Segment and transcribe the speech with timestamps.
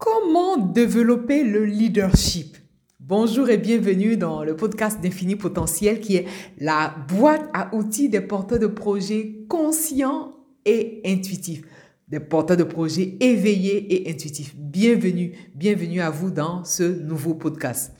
[0.00, 2.56] Comment développer le leadership?
[3.00, 6.26] Bonjour et bienvenue dans le podcast d'Infini Potentiel qui est
[6.56, 10.32] la boîte à outils des porteurs de projets conscients
[10.64, 11.60] et intuitifs.
[12.08, 14.56] Des porteurs de projets éveillés et intuitifs.
[14.56, 17.92] Bienvenue, bienvenue à vous dans ce nouveau podcast.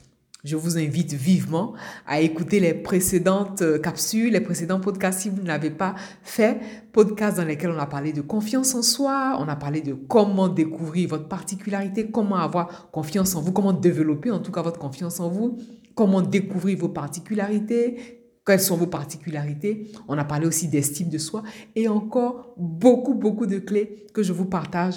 [0.42, 1.74] Je vous invite vivement
[2.06, 6.58] à écouter les précédentes euh, capsules, les précédents podcasts si vous ne l'avez pas fait.
[6.92, 10.48] Podcasts dans lesquels on a parlé de confiance en soi, on a parlé de comment
[10.48, 15.20] découvrir votre particularité, comment avoir confiance en vous, comment développer en tout cas votre confiance
[15.20, 15.58] en vous,
[15.94, 19.92] comment découvrir vos particularités, quelles sont vos particularités.
[20.08, 21.42] On a parlé aussi d'estime de soi
[21.76, 24.94] et encore beaucoup, beaucoup de clés que je vous partage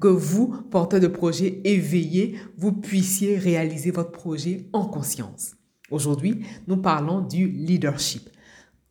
[0.00, 5.54] que vous, porteurs de projet éveillés, vous puissiez réaliser votre projet en conscience.
[5.90, 8.28] Aujourd'hui, nous parlons du leadership.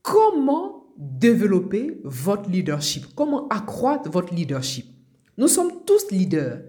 [0.02, 3.08] Comment développer votre leadership?
[3.16, 4.86] Comment accroître votre leadership?
[5.38, 6.62] Nous sommes tous leaders.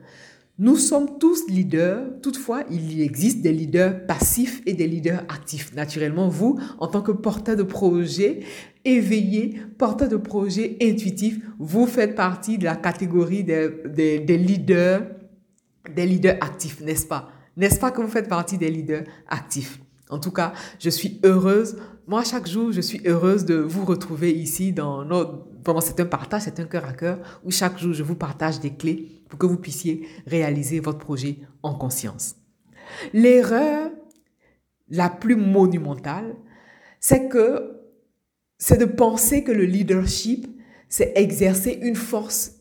[0.59, 5.75] Nous sommes tous leaders, toutefois, il existe des leaders passifs et des leaders actifs.
[5.75, 8.41] Naturellement, vous, en tant que porteur de projet,
[8.83, 15.03] éveillé, porteur de projet intuitif, vous faites partie de la catégorie des, des, leaders,
[15.95, 17.29] des leaders actifs, n'est-ce pas?
[17.59, 19.79] N'est-ce pas que vous faites partie des leaders actifs?
[20.09, 21.77] En tout cas, je suis heureuse.
[22.07, 25.45] Moi, chaque jour, je suis heureuse de vous retrouver ici dans notre...
[25.81, 28.75] C'est un partage, c'est un cœur à cœur où chaque jour, je vous partage des
[28.75, 32.37] clés pour que vous puissiez réaliser votre projet en conscience.
[33.13, 33.91] L'erreur
[34.89, 36.37] la plus monumentale,
[37.01, 37.73] c'est que
[38.59, 40.47] c'est de penser que le leadership,
[40.89, 42.56] c'est exercer une force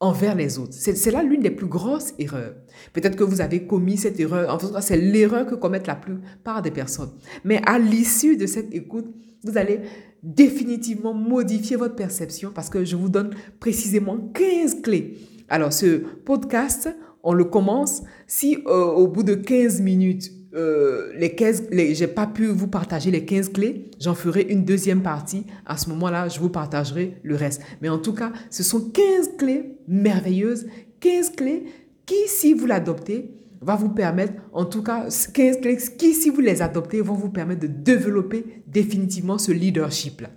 [0.00, 0.72] envers les autres.
[0.72, 2.54] C'est là l'une des plus grosses erreurs.
[2.94, 4.52] Peut-être que vous avez commis cette erreur.
[4.52, 7.10] En tout cas, c'est l'erreur que commettent la plupart des personnes.
[7.44, 9.80] Mais à l'issue de cette écoute, vous allez
[10.22, 15.18] définitivement modifier votre perception parce que je vous donne précisément 15 clés.
[15.48, 16.88] Alors, ce podcast,
[17.22, 18.02] on le commence.
[18.26, 22.66] Si euh, au bout de 15 minutes, euh, les 15, les, j'ai pas pu vous
[22.66, 25.46] partager les 15 clés, j'en ferai une deuxième partie.
[25.64, 27.62] À ce moment-là, je vous partagerai le reste.
[27.80, 30.66] Mais en tout cas, ce sont 15 clés merveilleuses,
[31.00, 31.64] 15 clés
[32.04, 36.40] qui, si vous l'adoptez, va vous permettre, en tout cas, 15 clés qui, si vous
[36.40, 40.30] les adoptez, vont vous permettre de développer définitivement ce leadership-là.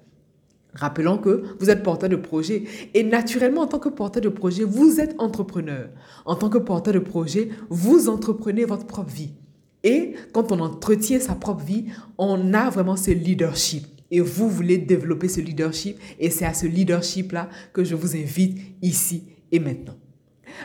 [0.75, 2.63] Rappelons que vous êtes porteur de projet
[2.93, 5.89] et naturellement en tant que porteur de projet, vous êtes entrepreneur.
[6.25, 9.33] En tant que porteur de projet, vous entreprenez votre propre vie.
[9.83, 11.85] Et quand on entretient sa propre vie,
[12.17, 13.85] on a vraiment ce leadership.
[14.11, 15.99] Et vous voulez développer ce leadership.
[16.19, 19.95] Et c'est à ce leadership-là que je vous invite ici et maintenant.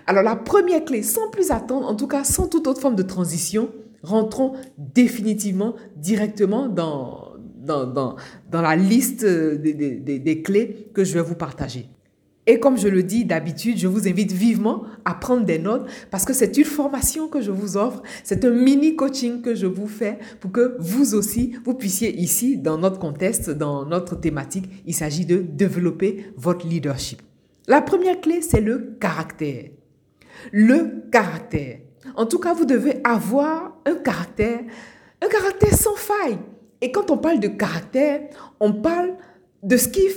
[0.07, 3.03] Alors la première clé, sans plus attendre, en tout cas sans toute autre forme de
[3.03, 3.71] transition,
[4.03, 7.35] rentrons définitivement directement dans,
[8.53, 11.89] la liste des, des clés que je vais vous partager.
[12.51, 16.25] Et comme je le dis d'habitude, je vous invite vivement à prendre des notes parce
[16.25, 19.87] que c'est une formation que je vous offre, c'est un mini coaching que je vous
[19.87, 24.95] fais pour que vous aussi, vous puissiez ici, dans notre contexte, dans notre thématique, il
[24.95, 27.21] s'agit de développer votre leadership.
[27.67, 29.65] La première clé, c'est le caractère.
[30.51, 31.81] Le caractère.
[32.17, 34.61] En tout cas, vous devez avoir un caractère,
[35.21, 36.39] un caractère sans faille.
[36.81, 38.23] Et quand on parle de caractère,
[38.59, 39.17] on parle
[39.63, 40.09] de ce qui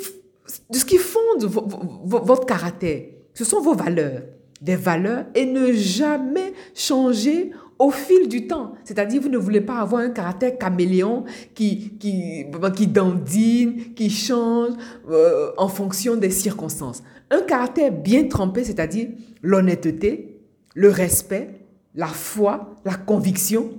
[0.69, 3.01] de ce qui fonde votre caractère.
[3.33, 4.23] Ce sont vos valeurs.
[4.61, 8.73] Des valeurs et ne jamais changer au fil du temps.
[8.83, 11.23] C'est-à-dire, vous ne voulez pas avoir un caractère caméléon
[11.55, 12.45] qui, qui,
[12.75, 14.73] qui dandine, qui change
[15.09, 17.01] euh, en fonction des circonstances.
[17.31, 19.07] Un caractère bien trempé, c'est-à-dire
[19.41, 20.41] l'honnêteté,
[20.75, 23.71] le respect, la foi, la conviction,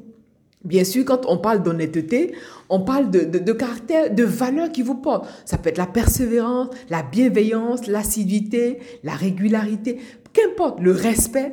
[0.64, 2.34] Bien sûr, quand on parle d'honnêteté,
[2.68, 5.28] on parle de, de, caractère, de valeurs qui vous portent.
[5.44, 9.98] Ça peut être la persévérance, la bienveillance, l'assiduité, la régularité,
[10.32, 11.52] qu'importe, le respect.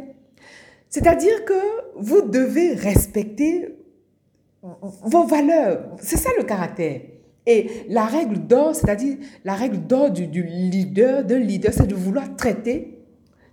[0.90, 1.54] C'est-à-dire que
[1.96, 3.76] vous devez respecter
[4.62, 5.96] vos valeurs.
[6.00, 7.02] C'est ça le caractère.
[7.48, 11.96] Et la règle d'or, c'est-à-dire la règle d'or du, du leader, d'un leader, c'est de
[11.96, 12.99] vouloir traiter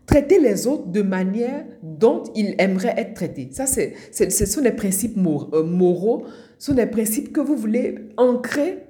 [0.06, 3.49] traiter les autres de manière dont ils aimeraient être traités.
[3.53, 6.25] Ça, c'est, ce sont des principes euh, moraux,
[6.58, 8.87] ce sont des principes que vous voulez ancrer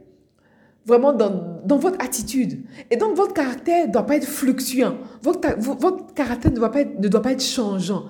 [0.85, 2.61] vraiment dans, votre attitude.
[2.91, 4.99] Et donc, votre caractère ne doit pas être fluctuant.
[5.23, 8.05] Votre, votre caractère ne doit, pas être, ne doit pas être changeant.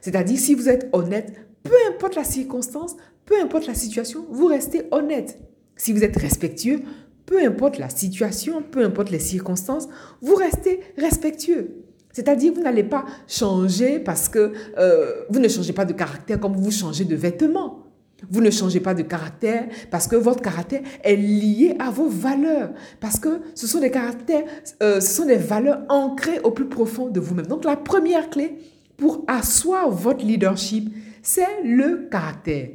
[0.00, 1.34] C'est-à-dire, si vous êtes honnête,
[1.64, 2.96] peu importe la circonstance,
[3.26, 5.38] peu importe la situation, vous restez honnête.
[5.76, 6.80] Si vous êtes respectueux,
[7.26, 9.88] peu importe la situation, peu importe les circonstances,
[10.20, 11.84] vous restez respectueux.
[12.12, 16.56] C'est-à-dire, vous n'allez pas changer parce que euh, vous ne changez pas de caractère comme
[16.56, 17.86] vous changez de vêtements.
[18.28, 22.70] Vous ne changez pas de caractère parce que votre caractère est lié à vos valeurs.
[23.00, 24.44] Parce que ce sont des caractères,
[24.82, 27.46] euh, ce sont des valeurs ancrées au plus profond de vous-même.
[27.46, 28.58] Donc, la première clé
[28.96, 30.92] pour asseoir votre leadership,
[31.22, 32.68] c'est le caractère.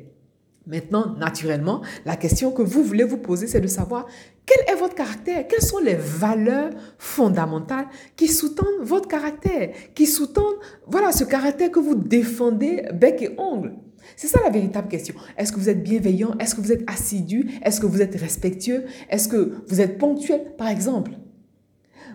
[0.67, 4.07] Maintenant, naturellement, la question que vous voulez vous poser, c'est de savoir
[4.45, 10.59] quel est votre caractère, quelles sont les valeurs fondamentales qui sous-tendent votre caractère, qui sous-tendent,
[10.87, 13.75] voilà, ce caractère que vous défendez bec et ongle.
[14.15, 15.15] C'est ça la véritable question.
[15.37, 16.35] Est-ce que vous êtes bienveillant?
[16.39, 17.49] Est-ce que vous êtes assidu?
[17.63, 18.85] Est-ce que vous êtes respectueux?
[19.09, 21.11] Est-ce que vous êtes ponctuel, par exemple?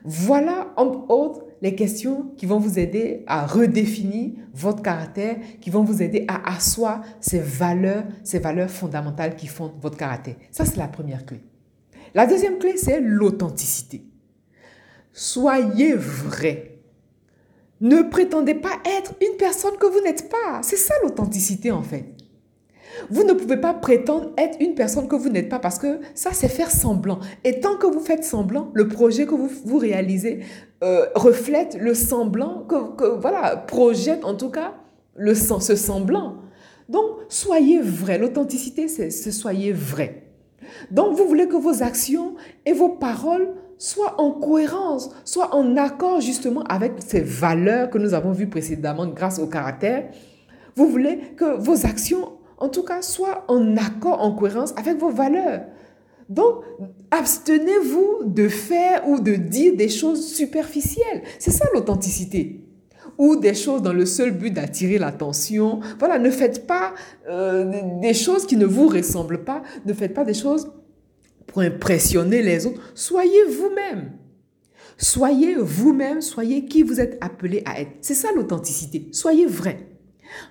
[0.04, 5.84] Voilà, entre autres, les questions qui vont vous aider à redéfinir votre caractère, qui vont
[5.84, 10.36] vous aider à asseoir ces valeurs, ces valeurs fondamentales qui font votre caractère.
[10.50, 11.40] Ça, c'est la première clé.
[12.14, 14.04] La deuxième clé, c'est l'authenticité.
[15.12, 16.78] Soyez vrai.
[17.80, 20.60] Ne prétendez pas être une personne que vous n'êtes pas.
[20.62, 22.14] C'est ça l'authenticité en fait.
[23.08, 26.30] Vous ne pouvez pas prétendre être une personne que vous n'êtes pas parce que ça,
[26.32, 27.18] c'est faire semblant.
[27.44, 30.40] Et tant que vous faites semblant, le projet que vous, vous réalisez
[30.82, 34.74] euh, reflète le semblant, que, voilà, projette en tout cas
[35.14, 36.36] le, ce semblant.
[36.88, 38.18] Donc, soyez vrai.
[38.18, 40.24] L'authenticité, c'est soyez vrai.
[40.90, 42.34] Donc, vous voulez que vos actions
[42.66, 48.12] et vos paroles soient en cohérence, soient en accord justement avec ces valeurs que nous
[48.12, 50.10] avons vues précédemment grâce au caractère.
[50.76, 55.10] Vous voulez que vos actions, en tout cas, soient en accord, en cohérence avec vos
[55.10, 55.62] valeurs.
[56.28, 56.62] Donc,
[57.10, 61.22] abstenez-vous de faire ou de dire des choses superficielles.
[61.38, 62.64] C'est ça l'authenticité
[63.18, 65.80] ou des choses dans le seul but d'attirer l'attention.
[65.98, 66.94] Voilà, ne faites pas
[67.28, 69.62] euh, des choses qui ne vous ressemblent pas.
[69.84, 70.70] Ne faites pas des choses
[71.46, 72.80] pour impressionner les autres.
[72.94, 74.12] Soyez vous-même.
[74.96, 77.90] Soyez vous-même, soyez qui vous êtes appelé à être.
[78.00, 79.08] C'est ça l'authenticité.
[79.12, 79.89] Soyez vrai.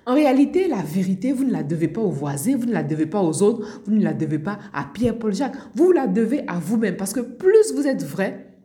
[0.06, 3.06] En réalité, la vérité, vous ne la devez pas aux voisins, vous ne la devez
[3.06, 6.58] pas aux autres, vous ne la devez pas à Pierre-Paul Jacques, vous la devez à
[6.58, 6.96] vous-même.
[6.96, 8.56] Parce que plus vous êtes vrai,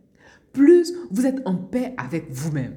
[0.53, 2.75] plus vous êtes en paix avec vous-même.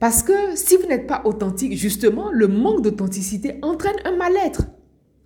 [0.00, 4.66] Parce que si vous n'êtes pas authentique, justement, le manque d'authenticité entraîne un mal-être.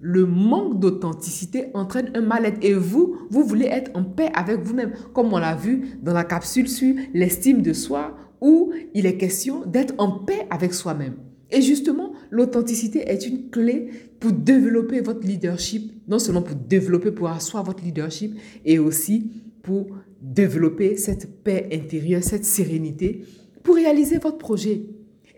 [0.00, 2.58] Le manque d'authenticité entraîne un mal-être.
[2.62, 6.24] Et vous, vous voulez être en paix avec vous-même, comme on l'a vu dans la
[6.24, 11.16] capsule sur l'estime de soi, où il est question d'être en paix avec soi-même.
[11.50, 17.28] Et justement, l'authenticité est une clé pour développer votre leadership, non seulement pour développer, pour
[17.28, 19.30] asseoir votre leadership, et aussi
[19.62, 19.86] pour
[20.20, 23.24] développer cette paix intérieure, cette sérénité
[23.62, 24.86] pour réaliser votre projet.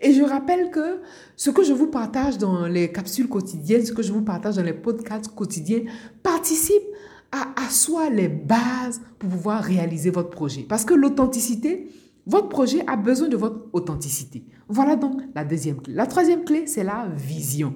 [0.01, 1.01] Et je rappelle que
[1.35, 4.63] ce que je vous partage dans les capsules quotidiennes, ce que je vous partage dans
[4.63, 5.81] les podcasts quotidiens,
[6.23, 6.83] participe
[7.31, 10.61] à asseoir les bases pour pouvoir réaliser votre projet.
[10.67, 11.87] Parce que l'authenticité,
[12.25, 14.43] votre projet a besoin de votre authenticité.
[14.67, 15.93] Voilà donc la deuxième clé.
[15.93, 17.75] La troisième clé, c'est la vision.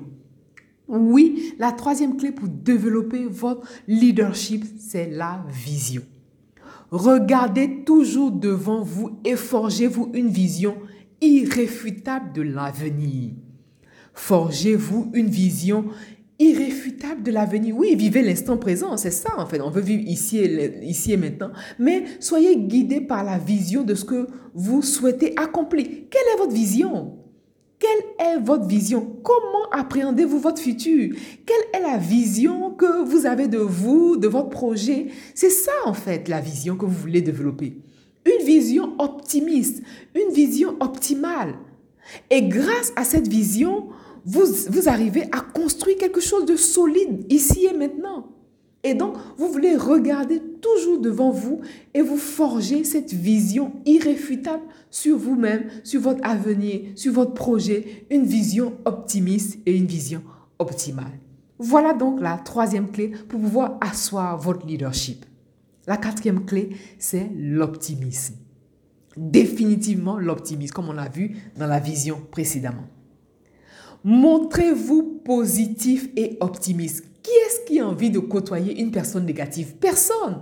[0.88, 6.02] Oui, la troisième clé pour développer votre leadership, c'est la vision.
[6.90, 10.76] Regardez toujours devant vous et forgez-vous une vision
[11.22, 13.34] irréfutable de l'avenir.
[14.14, 15.86] Forgez-vous une vision
[16.40, 17.76] irréfutable de l'avenir.
[17.78, 19.62] Oui, vivez l'instant présent, c'est ça en fait.
[19.62, 21.52] On veut vivre ici et, ici et maintenant.
[21.78, 25.86] Mais soyez guidés par la vision de ce que vous souhaitez accomplir.
[26.10, 27.18] Quelle est votre vision?
[27.78, 29.18] Quelle est votre vision?
[29.24, 31.16] Comment appréhendez-vous votre futur?
[31.46, 35.08] Quelle est la vision que vous avez de vous, de votre projet?
[35.36, 37.78] C'est ça en fait la vision que vous voulez développer.
[38.26, 39.82] Une vision optimiste,
[40.14, 41.56] une vision optimale.
[42.30, 43.88] Et grâce à cette vision,
[44.26, 48.28] vous, arrivez à construire quelque chose de solide ici et maintenant.
[48.84, 51.60] Et donc, vous voulez regarder toujours devant vous
[51.94, 58.24] et vous forger cette vision irréfutable sur vous-même, sur votre avenir, sur votre projet, une
[58.24, 60.22] vision optimiste et une vision
[60.60, 61.20] optimale.
[61.58, 65.26] Voilà donc la troisième clé pour pouvoir asseoir votre leadership.
[65.86, 68.36] La quatrième clé, c'est l'optimisme.
[69.18, 72.88] Définitivement l'optimisme, comme on l'a vu dans la vision précédemment.
[74.04, 77.04] Montrez-vous positif et optimiste.
[77.22, 79.76] Qui est-ce qui a envie de côtoyer une personne négative?
[79.76, 80.40] Personne.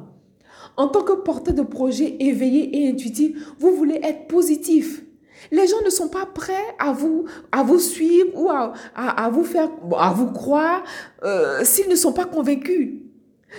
[0.75, 5.03] En tant que porteur de projet éveillé et intuitif, vous voulez être positif.
[5.51, 9.43] Les gens ne sont pas prêts à vous, à vous suivre ou à, à, vous
[9.43, 10.83] faire, à vous croire
[11.23, 13.06] euh, s'ils ne sont pas convaincus.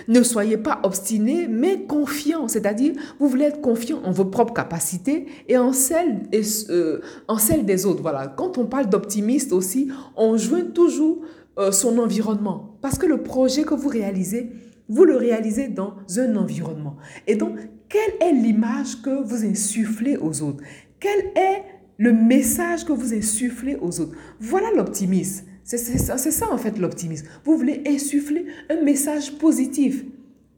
[0.07, 2.47] Ne soyez pas obstinés, mais confiants.
[2.47, 6.21] C'est-à-dire, vous voulez être confiant en vos propres capacités et en celles,
[6.69, 8.01] euh, en celles des autres.
[8.01, 8.27] Voilà.
[8.27, 11.21] Quand on parle d'optimiste aussi, on joint toujours
[11.57, 12.77] euh, son environnement.
[12.81, 14.51] Parce que le projet que vous réalisez,
[14.87, 16.97] vous le réalisez dans un environnement.
[17.27, 17.57] Et donc,
[17.89, 20.63] quelle est l'image que vous insufflez aux autres?
[20.99, 21.63] Quel est
[21.97, 24.15] le message que vous insufflez aux autres?
[24.39, 25.45] Voilà l'optimisme.
[25.77, 27.27] C'est ça, en fait l'optimisme.
[27.45, 30.03] Vous voulez insuffler un message positif.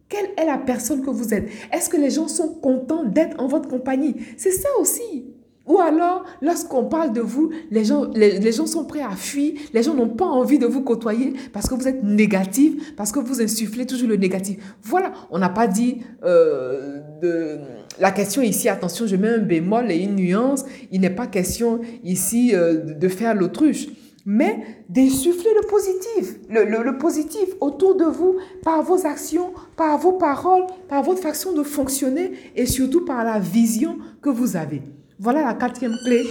[0.07, 1.49] Quelle est la personne que vous êtes?
[1.73, 4.15] Est-ce que les gens sont contents d'être en votre compagnie?
[4.37, 5.25] C'est ça aussi.
[5.67, 9.83] Ou alors, lorsqu'on parle de vous, les gens, les, gens sont prêts à fuir, les
[9.83, 13.41] gens n'ont pas envie de vous côtoyer parce que vous êtes négatif, parce que vous
[13.41, 14.57] insufflez toujours le négatif.
[14.81, 17.59] Voilà, on n'a pas dit euh, de...
[17.99, 21.81] La question ici, attention, je mets un bémol et une nuance, il n'est pas question
[22.03, 23.87] ici euh, de faire l'autruche
[24.25, 30.13] mais d'insuffler le positif, le, le, positif autour de vous par vos actions, par vos
[30.13, 34.81] paroles, par votre façon de fonctionner et surtout par la vision que vous avez.
[35.19, 36.23] Voilà la quatrième clé.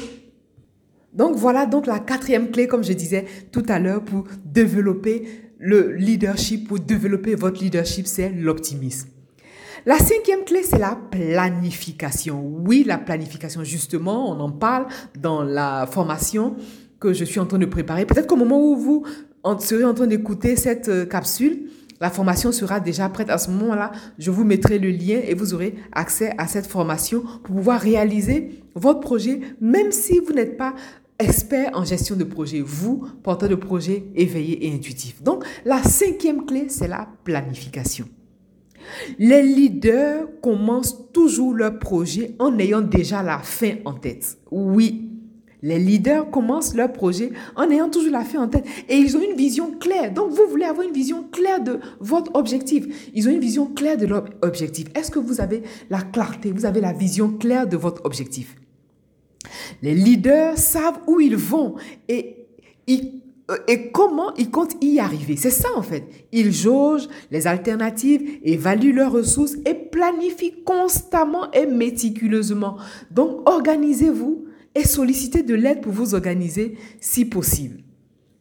[1.13, 5.93] Donc voilà donc la quatrième clé, comme je disais tout à l'heure, pour développer le
[5.93, 9.09] leadership, pour développer votre leadership, c'est l'optimisme.
[9.87, 12.45] La cinquième clé, c'est la planification.
[12.67, 14.87] Oui, la planification, justement, on en parle
[15.19, 16.57] dans la formation
[17.01, 18.05] que je suis en train de préparer.
[18.07, 19.05] Peut-être qu'au moment où vous
[19.59, 23.31] serez en train d'écouter cette euh, capsule, la formation sera déjà prête.
[23.31, 27.23] À ce moment-là, je vous mettrai le lien et vous aurez accès à cette formation
[27.43, 30.75] pour pouvoir réaliser votre projet, même si vous n'êtes pas
[31.19, 35.23] expert en gestion de projet, vous, porteur de projet éveillé et intuitif.
[35.23, 38.09] Donc, la cinquième clé, c'est la planification.
[39.19, 44.39] Les leaders commencent toujours leur projet en ayant déjà la fin en tête.
[44.51, 45.10] Oui,
[45.63, 49.21] les leaders commencent leur projet en ayant toujours la fin en tête et ils ont
[49.21, 50.13] une vision claire.
[50.13, 53.11] Donc, vous voulez avoir une vision claire de votre objectif.
[53.15, 54.87] Ils ont une vision claire de leur objectif.
[54.95, 58.57] Est-ce que vous avez la clarté, vous avez la vision claire de votre objectif?
[59.83, 61.75] Les leaders savent où ils vont
[62.09, 62.47] et,
[62.87, 65.37] et comment ils comptent y arriver.
[65.37, 66.05] C'est ça en fait.
[66.33, 72.77] Ils jaugent les alternatives, évaluent leurs ressources et planifient constamment et méticuleusement.
[73.11, 77.83] Donc, organisez-vous et solliciter de l'aide pour vous organiser si possible.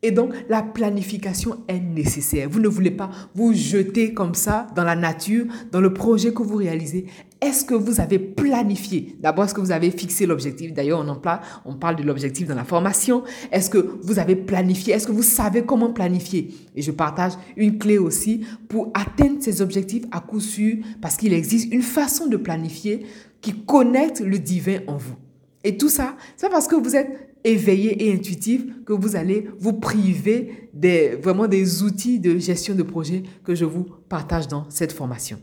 [0.02, 2.48] Et donc, la planification est nécessaire.
[2.50, 6.42] Vous ne voulez pas vous jeter comme ça dans la nature, dans le projet que
[6.42, 7.08] vous réalisez.
[7.42, 9.18] Est-ce que vous avez planifié?
[9.20, 10.74] D'abord, est-ce que vous avez fixé l'objectif?
[10.74, 13.24] D'ailleurs, on, en parle, on parle de l'objectif dans la formation.
[13.52, 14.94] Est-ce que vous avez planifié?
[14.94, 16.54] Est-ce que vous savez comment planifier?
[16.78, 21.34] Et je partage une clé aussi pour atteindre ces objectifs à coup sûr, parce qu'il
[21.34, 23.06] existe une façon de planifier
[23.42, 25.16] qui connecte le divin en vous.
[25.64, 29.74] Et tout ça, c'est parce que vous êtes éveillé et intuitif que vous allez vous
[29.74, 34.92] priver des, vraiment des outils de gestion de projet que je vous partage dans cette
[34.92, 35.40] formation.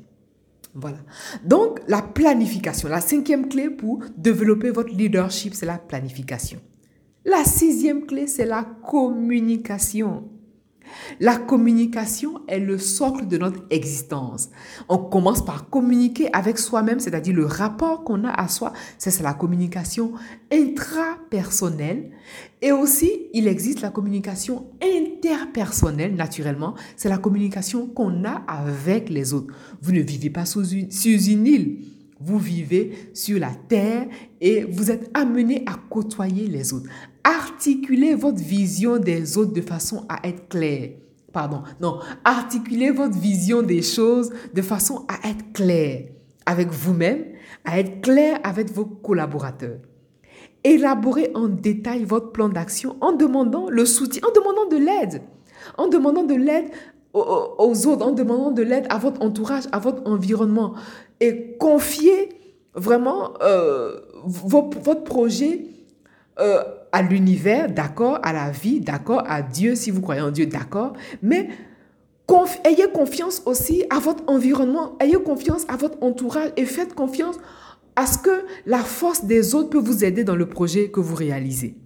[0.75, 0.99] Voilà.
[1.43, 6.61] Donc, la planification, la cinquième clé pour développer votre leadership, c'est la planification.
[7.25, 10.29] La sixième clé, c'est la communication.
[11.21, 14.51] La communication est le socle de notre existence.
[14.89, 18.73] On commence par communiquer avec soi-même, c'est-à-dire le rapport qu'on a à soi.
[18.99, 20.13] C'est la communication
[20.53, 22.11] intrapersonnelle.
[22.63, 26.75] Et aussi, il existe la communication interpersonnelle, naturellement.
[26.97, 29.53] C'est la communication qu'on a avec les autres.
[29.83, 31.79] Vous ne vivez pas sous une, sous une île.
[32.19, 34.07] Vous vivez sur la terre
[34.41, 36.89] et vous êtes amené à côtoyer les autres.
[37.27, 40.91] Articulez votre vision des autres de façon à être clair.
[41.33, 46.05] Pardon, non, articulez votre vision des choses de façon à être clair
[46.47, 47.25] avec vous-même,
[47.65, 49.79] à être clair avec vos collaborateurs.
[50.63, 55.23] Élaborez en détail votre plan d'action en demandant le soutien, en demandant de l'aide,
[55.79, 56.71] en demandant de l'aide
[57.13, 60.75] aux autres, en demandant de l'aide à votre entourage, à votre environnement
[61.19, 62.29] et confiez
[62.77, 65.67] vraiment euh, votre projet
[66.39, 66.63] euh,
[66.97, 70.95] à l'univers, d'accord, à la vie, d'accord, à Dieu, si vous croyez en Dieu, d'accord,
[71.23, 71.51] mais
[72.65, 77.37] ayez confiance aussi à votre environnement, ayez confiance à votre entourage et faites confiance
[77.97, 81.15] à ce que la force des autres peut vous aider dans le projet que vous
[81.15, 81.77] réalisez.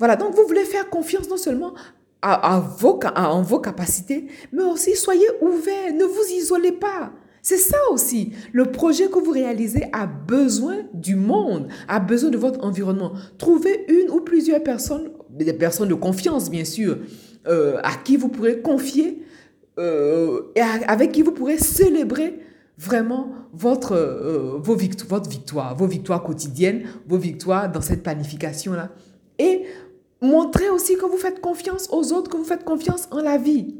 [0.00, 1.74] Voilà, donc vous voulez faire confiance non seulement
[2.20, 7.12] à, vos, en vos capacités, mais aussi soyez ouverts, ne vous isolez pas.
[7.48, 8.32] C'est ça aussi.
[8.52, 13.12] Le projet que vous réalisez a besoin du monde, a besoin de votre environnement.
[13.38, 16.98] Trouvez une ou plusieurs personnes, des personnes de confiance bien sûr,
[17.46, 19.22] euh, à qui vous pourrez confier
[19.78, 22.38] euh, et avec qui vous pourrez célébrer
[22.76, 24.76] vraiment votre, euh, vos
[25.08, 28.90] votre victoire, vos victoires quotidiennes, vos victoires dans cette planification-là.
[29.38, 29.62] Et
[30.20, 33.74] montrez aussi que vous faites confiance aux autres, que vous faites confiance en la vie.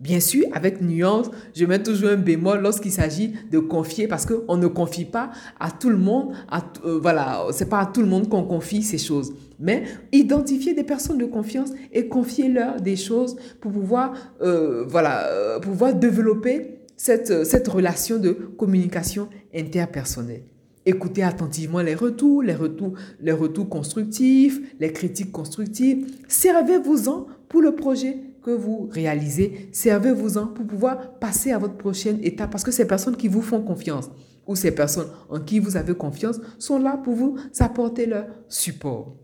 [0.00, 4.56] Bien sûr, avec nuance, je mets toujours un bémol lorsqu'il s'agit de confier parce qu'on
[4.56, 6.32] ne confie pas à tout le monde.
[6.50, 9.32] À, euh, voilà, c'est pas à tout le monde qu'on confie ces choses.
[9.60, 15.60] Mais identifier des personnes de confiance et confier-leur des choses pour pouvoir, euh, voilà, euh,
[15.60, 20.42] pouvoir développer cette, cette relation de communication interpersonnelle.
[20.86, 26.06] Écoutez attentivement les retours, les retours, les retours constructifs, les critiques constructives.
[26.28, 32.50] Servez-vous-en pour le projet que vous réalisez, servez-vous-en pour pouvoir passer à votre prochaine étape
[32.50, 34.10] parce que c'est personnes qui vous font confiance.
[34.46, 39.16] ou ces personnes en qui vous avez confiance sont là pour vous apporter leur support.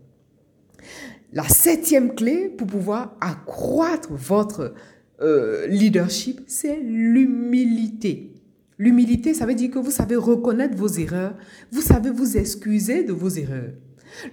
[1.31, 4.73] La septième clé pour pouvoir accroître votre
[5.21, 8.33] euh, leadership, c'est l'humilité.
[8.79, 11.35] L'humilité, ça veut dire que vous savez reconnaître vos erreurs,
[11.71, 13.73] vous savez vous excuser de vos erreurs.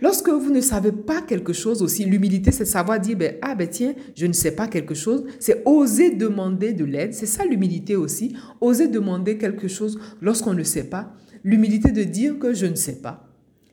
[0.00, 3.68] Lorsque vous ne savez pas quelque chose aussi, l'humilité, c'est savoir dire, ben, ah ben
[3.68, 5.24] tiens, je ne sais pas quelque chose.
[5.38, 7.14] C'est oser demander de l'aide.
[7.14, 8.34] C'est ça l'humilité aussi.
[8.60, 11.12] Oser demander quelque chose lorsqu'on ne sait pas.
[11.44, 13.28] L'humilité de dire que je ne sais pas.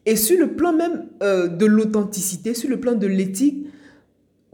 [0.06, 3.68] Et sur le plan même euh, de l'authenticité, sur le plan de l'éthique,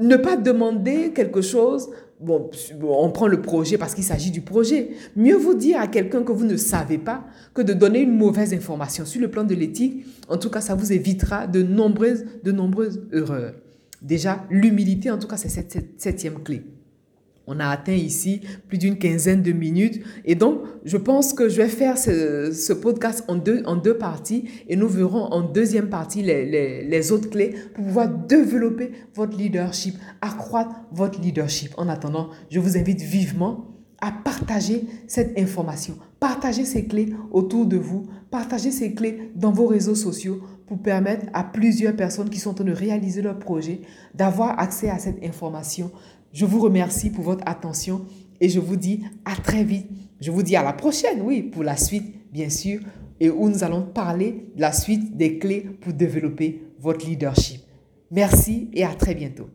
[0.01, 1.89] ne pas demander quelque chose,
[2.19, 2.49] bon,
[2.81, 4.91] on prend le projet parce qu'il s'agit du projet.
[5.15, 8.53] Mieux vous dire à quelqu'un que vous ne savez pas que de donner une mauvaise
[8.53, 9.05] information.
[9.05, 13.01] Sur le plan de l'éthique, en tout cas, ça vous évitera de nombreuses, de nombreuses
[13.13, 13.53] erreurs.
[14.01, 16.63] Déjà, l'humilité, en tout cas, c'est cette septième clé.
[17.53, 20.01] On a atteint ici plus d'une quinzaine de minutes.
[20.23, 24.45] Et donc, je pense que je vais faire ce, podcast en deux, en deux parties
[24.69, 29.95] et nous verrons en deuxième partie les, les, autres clés pour pouvoir développer votre leadership,
[30.21, 31.73] accroître votre leadership.
[31.77, 33.67] En attendant, je vous invite vivement
[33.99, 39.67] à partager cette information, partager ces clés autour de vous, partager ces clés dans vos
[39.67, 43.81] réseaux sociaux pour permettre à plusieurs personnes qui sont en train de réaliser leur projet
[44.15, 45.91] d'avoir accès à cette information
[46.33, 48.05] je vous remercie pour votre attention
[48.39, 49.87] et je vous dis à très vite.
[50.19, 52.79] Je vous dis à la prochaine, oui, pour la suite, bien sûr,
[53.19, 57.61] et où nous allons parler de la suite des clés pour développer votre leadership.
[58.09, 59.47] Merci et à très bientôt.